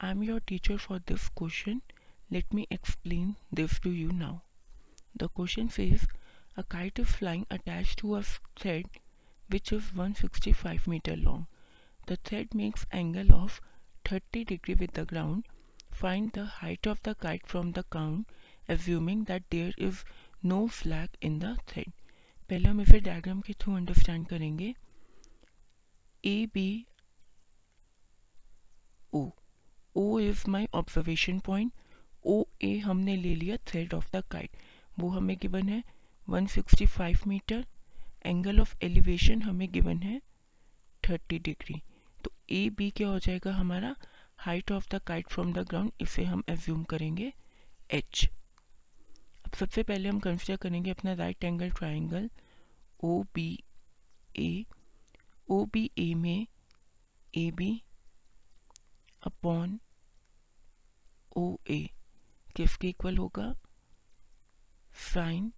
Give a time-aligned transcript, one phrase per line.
[0.00, 1.82] I'm your teacher for this question.
[2.30, 4.42] Let me explain this to you now.
[5.14, 6.06] The question says
[6.56, 8.22] a kite is flying attached to a
[8.56, 8.86] thread
[9.48, 11.46] which is 165 meter long.
[12.06, 13.60] The thread makes angle of
[14.04, 15.46] 30 degree with the ground.
[15.90, 18.26] Find the height of the kite from the ground
[18.68, 20.04] assuming that there is
[20.42, 21.92] no flag in the thread.
[22.48, 24.74] पहले हम इसे diagram के through understand करेंगे
[26.24, 26.85] A B
[29.97, 31.71] O is my observation point,
[32.25, 34.57] O A हमने ले लिया thread of the kite.
[34.99, 35.83] वो हमें गिवन है
[36.27, 37.65] 165 मीटर,
[38.25, 40.21] एंगल ऑफ़ एलिवेशन हमें गिवन है
[41.03, 41.81] 30 डिग्री।
[42.23, 43.95] तो ए बी क्या हो जाएगा हमारा?
[44.39, 47.31] Height of the kite from the ground, इसे हम एज्यूम करेंगे
[47.93, 48.29] एच
[49.45, 52.29] अब सबसे पहले हम कंसिडर करेंगे अपना right angle triangle
[53.03, 53.47] O B
[54.39, 54.65] A
[55.49, 56.47] O B A में
[57.37, 57.69] A B
[59.23, 59.79] upon
[61.37, 61.79] O A
[62.55, 63.53] किसके इक्वल होगा
[65.13, 65.51] साइन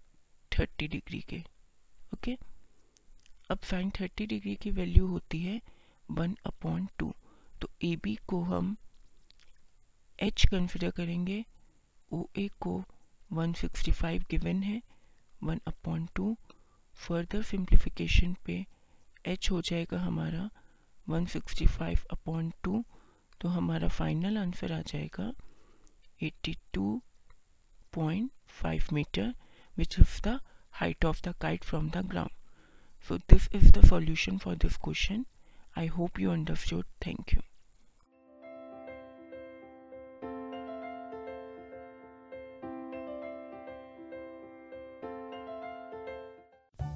[0.52, 1.44] थर्टी डिग्री के
[2.14, 2.38] ओके
[3.52, 5.62] अब साइन थर्टी डिग्री की वैल्यू होती है
[6.12, 7.14] वन अपॉन टू
[7.62, 8.76] तो ए बी को हम
[10.20, 11.44] एच कंसिडर करेंगे।
[12.12, 12.84] ओ ए को
[13.32, 14.82] 165 गिवन है
[15.44, 16.36] one upon two
[17.00, 18.66] further simplification पे
[19.26, 20.50] एच हो जाएगा हमारा
[21.08, 22.84] 165 अपॉन टू
[23.42, 25.32] तो हमारा फाइनल आंसर आ जाएगा
[26.22, 29.34] 82.5 meter
[29.76, 32.32] which is the height of the kite from the ground.
[33.02, 35.26] So this is the solution for this question.
[35.76, 36.86] I hope you understood.
[37.00, 37.44] Thank you.